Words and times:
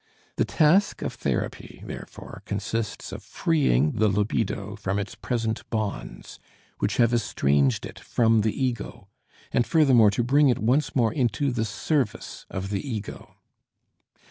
The 0.37 0.45
task 0.45 1.03
of 1.03 1.13
therapy, 1.13 1.83
therefore, 1.85 2.41
consists 2.47 3.11
of 3.11 3.21
freeing 3.21 3.91
the 3.91 4.07
libido 4.09 4.75
from 4.75 4.97
its 4.97 5.13
present 5.13 5.61
bonds, 5.69 6.39
which 6.79 6.97
have 6.97 7.13
estranged 7.13 7.85
it 7.85 7.99
from 7.99 8.41
the 8.41 8.51
ego, 8.51 9.09
and 9.51 9.63
furthermore 9.63 10.09
to 10.09 10.23
bring 10.23 10.49
it 10.49 10.57
once 10.57 10.95
more 10.95 11.13
into 11.13 11.51
the 11.51 11.65
service 11.65 12.47
of 12.49 12.71
the 12.71 12.81
ego. 12.81 13.35